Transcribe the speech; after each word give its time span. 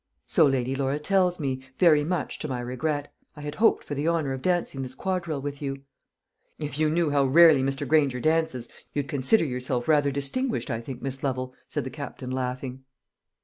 "So 0.25 0.47
Lady 0.47 0.73
Laura 0.75 0.97
tells 0.97 1.39
me 1.39 1.61
very 1.77 2.03
much 2.03 2.39
to 2.39 2.47
my 2.47 2.59
regret. 2.59 3.13
I 3.35 3.41
had 3.41 3.53
hoped 3.61 3.83
for 3.83 3.93
the 3.93 4.07
honour 4.07 4.33
of 4.33 4.41
dancing 4.41 4.81
this 4.81 4.95
quadrille 4.95 5.43
with 5.43 5.61
you." 5.61 5.83
"If 6.57 6.79
you 6.79 6.89
knew 6.89 7.11
how 7.11 7.23
rarely 7.25 7.61
Mr. 7.61 7.87
Granger 7.87 8.19
dances, 8.19 8.67
you'd 8.95 9.07
consider 9.07 9.45
yourself 9.45 9.87
rather 9.87 10.09
distinguished, 10.09 10.71
I 10.71 10.81
think, 10.81 11.03
Miss 11.03 11.21
Lovel," 11.21 11.53
said 11.67 11.83
the 11.83 11.91
Captain, 11.91 12.31
laughing. 12.31 12.83